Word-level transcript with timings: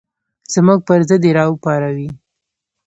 زموږ 0.53 0.79
پر 0.87 0.99
ضد 1.09 1.23
یې 1.27 1.31
راوپاروئ. 1.37 2.09